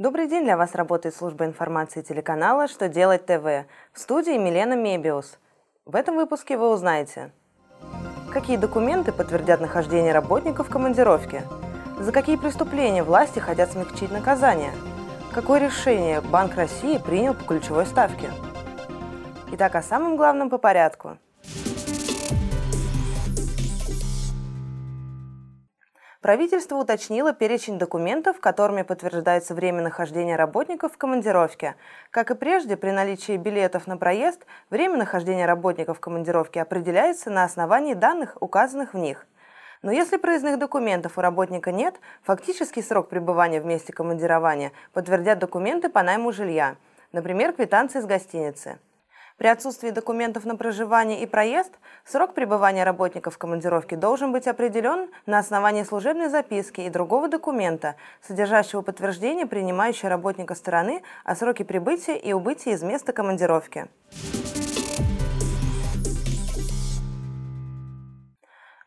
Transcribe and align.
Добрый 0.00 0.28
день, 0.28 0.44
для 0.44 0.56
вас 0.56 0.74
работает 0.74 1.14
служба 1.14 1.44
информации 1.44 2.00
телеканала 2.00 2.68
«Что 2.68 2.88
делать 2.88 3.26
ТВ» 3.26 3.66
в 3.92 3.98
студии 4.00 4.38
Милена 4.38 4.74
Мебиус. 4.74 5.38
В 5.84 5.94
этом 5.94 6.16
выпуске 6.16 6.56
вы 6.56 6.70
узнаете, 6.70 7.32
какие 8.32 8.56
документы 8.56 9.12
подтвердят 9.12 9.60
нахождение 9.60 10.14
работников 10.14 10.68
в 10.68 10.70
командировке, 10.70 11.42
за 11.98 12.12
какие 12.12 12.36
преступления 12.36 13.02
власти 13.02 13.40
хотят 13.40 13.72
смягчить 13.72 14.10
наказание, 14.10 14.72
какое 15.34 15.60
решение 15.60 16.22
Банк 16.22 16.54
России 16.54 16.96
принял 16.96 17.34
по 17.34 17.44
ключевой 17.44 17.84
ставке. 17.84 18.30
Итак, 19.52 19.74
о 19.74 19.82
самом 19.82 20.16
главном 20.16 20.48
по 20.48 20.56
порядку– 20.56 21.18
Правительство 26.20 26.76
уточнило 26.76 27.32
перечень 27.32 27.78
документов, 27.78 28.40
которыми 28.40 28.82
подтверждается 28.82 29.54
время 29.54 29.80
нахождения 29.80 30.36
работников 30.36 30.92
в 30.92 30.98
командировке. 30.98 31.76
Как 32.10 32.30
и 32.30 32.34
прежде, 32.34 32.76
при 32.76 32.90
наличии 32.90 33.38
билетов 33.38 33.86
на 33.86 33.96
проезд, 33.96 34.44
время 34.68 34.98
нахождения 34.98 35.46
работников 35.46 35.96
в 35.96 36.00
командировке 36.00 36.60
определяется 36.60 37.30
на 37.30 37.44
основании 37.44 37.94
данных, 37.94 38.36
указанных 38.40 38.92
в 38.92 38.98
них. 38.98 39.26
Но 39.80 39.92
если 39.92 40.18
проездных 40.18 40.58
документов 40.58 41.16
у 41.16 41.22
работника 41.22 41.72
нет, 41.72 41.94
фактический 42.22 42.82
срок 42.82 43.08
пребывания 43.08 43.62
в 43.62 43.64
месте 43.64 43.94
командирования 43.94 44.72
подтвердят 44.92 45.38
документы 45.38 45.88
по 45.88 46.02
найму 46.02 46.32
жилья, 46.32 46.76
например, 47.12 47.54
квитанции 47.54 47.98
из 47.98 48.04
гостиницы. 48.04 48.78
При 49.40 49.46
отсутствии 49.46 49.88
документов 49.88 50.44
на 50.44 50.54
проживание 50.54 51.22
и 51.22 51.26
проезд 51.26 51.72
срок 52.04 52.34
пребывания 52.34 52.84
работника 52.84 53.30
в 53.30 53.38
командировке 53.38 53.96
должен 53.96 54.32
быть 54.32 54.46
определен 54.46 55.08
на 55.24 55.38
основании 55.38 55.82
служебной 55.82 56.28
записки 56.28 56.82
и 56.82 56.90
другого 56.90 57.26
документа, 57.26 57.96
содержащего 58.20 58.82
подтверждение 58.82 59.46
принимающей 59.46 60.08
работника 60.08 60.54
стороны 60.54 61.02
о 61.24 61.34
сроке 61.34 61.64
прибытия 61.64 62.18
и 62.18 62.34
убытия 62.34 62.74
из 62.74 62.82
места 62.82 63.14
командировки. 63.14 63.88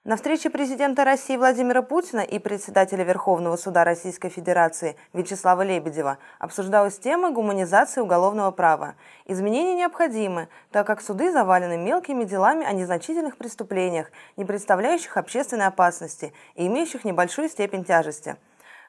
На 0.05 0.17
встрече 0.17 0.49
президента 0.49 1.05
России 1.05 1.37
Владимира 1.37 1.81
Путина 1.81 2.19
и 2.19 2.37
председателя 2.37 3.05
Верховного 3.05 3.55
суда 3.55 3.85
Российской 3.85 4.27
Федерации 4.27 4.97
Вячеслава 5.13 5.61
Лебедева 5.61 6.17
обсуждалась 6.39 6.99
тема 6.99 7.31
гуманизации 7.31 8.01
уголовного 8.01 8.51
права. 8.51 8.95
Изменения 9.27 9.75
необходимы, 9.75 10.49
так 10.71 10.85
как 10.87 10.99
суды 10.99 11.31
завалены 11.31 11.77
мелкими 11.77 12.25
делами 12.25 12.65
о 12.65 12.73
незначительных 12.73 13.37
преступлениях, 13.37 14.11
не 14.35 14.43
представляющих 14.43 15.15
общественной 15.15 15.67
опасности 15.67 16.33
и 16.55 16.67
имеющих 16.67 17.05
небольшую 17.05 17.47
степень 17.47 17.85
тяжести. 17.85 18.35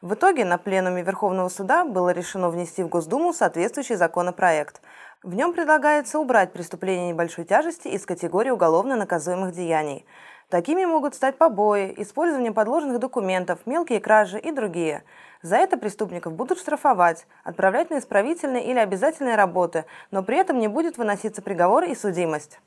В 0.03 0.15
итоге 0.15 0.45
на 0.45 0.59
пленуме 0.59 1.03
Верховного 1.03 1.49
суда 1.49 1.85
было 1.85 2.11
решено 2.11 2.51
внести 2.51 2.83
в 2.83 2.89
Госдуму 2.89 3.33
соответствующий 3.33 3.95
законопроект. 3.95 4.81
В 5.23 5.33
нем 5.37 5.53
предлагается 5.53 6.19
убрать 6.19 6.53
преступления 6.53 7.11
небольшой 7.11 7.45
тяжести 7.45 7.87
из 7.87 8.05
категории 8.05 8.51
уголовно 8.51 8.97
наказуемых 8.97 9.53
деяний– 9.53 10.05
Такими 10.49 10.85
могут 10.85 11.15
стать 11.15 11.37
побои, 11.37 11.95
использование 11.97 12.53
подложных 12.53 12.99
документов, 13.01 13.61
мелкие 13.67 14.01
кражи 14.01 14.39
и 14.39 14.53
другие. 14.53 15.03
За 15.43 15.57
это 15.57 15.77
преступников 15.77 16.35
будут 16.35 16.59
штрафовать, 16.59 17.27
отправлять 17.45 17.91
на 17.91 17.99
исправительные 17.99 18.65
или 18.65 18.79
обязательные 18.79 19.37
работы, 19.37 19.85
но 20.11 20.23
при 20.23 20.39
этом 20.39 20.59
не 20.59 20.69
будет 20.69 20.99
выноситься 20.99 21.43
приговор 21.43 21.85
и 21.85 21.95
судимость. 21.95 22.61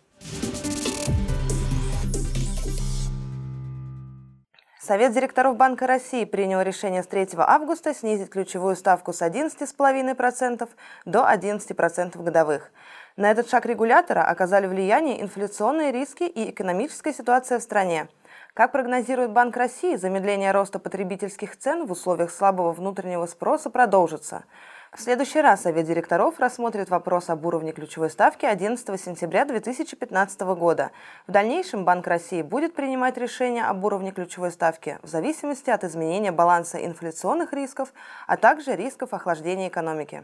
Совет 4.79 5.13
директоров 5.13 5.57
Банка 5.57 5.85
России 5.85 6.23
принял 6.23 6.61
решение 6.61 7.03
с 7.03 7.07
3 7.07 7.29
августа 7.39 7.93
снизить 7.93 8.29
ключевую 8.29 8.77
ставку 8.77 9.11
с 9.11 9.21
11,5% 9.21 10.69
до 11.03 11.27
11% 11.29 12.23
годовых. 12.23 12.71
На 13.17 13.31
этот 13.31 13.49
шаг 13.49 13.65
регулятора 13.65 14.21
оказали 14.21 14.67
влияние 14.67 15.23
инфляционные 15.23 15.91
риски 15.91 16.21
и 16.21 16.51
экономическая 16.51 17.11
ситуация 17.11 17.57
в 17.57 17.63
стране. 17.63 18.09
Как 18.53 18.71
прогнозирует 18.71 19.31
Банк 19.31 19.57
России, 19.57 19.95
замедление 19.95 20.51
роста 20.51 20.77
потребительских 20.77 21.57
цен 21.57 21.87
в 21.87 21.91
условиях 21.91 22.29
слабого 22.29 22.71
внутреннего 22.73 23.25
спроса 23.25 23.71
продолжится. 23.71 24.43
В 24.93 25.01
следующий 25.01 25.41
раз 25.41 25.63
Совет 25.63 25.87
директоров 25.87 26.39
рассмотрит 26.39 26.91
вопрос 26.91 27.31
об 27.31 27.43
уровне 27.43 27.71
ключевой 27.71 28.11
ставки 28.11 28.45
11 28.45 29.01
сентября 29.01 29.45
2015 29.45 30.41
года. 30.55 30.91
В 31.25 31.31
дальнейшем 31.31 31.85
Банк 31.85 32.05
России 32.05 32.43
будет 32.43 32.75
принимать 32.75 33.17
решения 33.17 33.65
об 33.65 33.83
уровне 33.83 34.11
ключевой 34.11 34.51
ставки 34.51 34.99
в 35.01 35.07
зависимости 35.07 35.71
от 35.71 35.83
изменения 35.83 36.31
баланса 36.31 36.77
инфляционных 36.85 37.51
рисков, 37.51 37.93
а 38.27 38.37
также 38.37 38.75
рисков 38.75 39.13
охлаждения 39.13 39.69
экономики. 39.69 40.23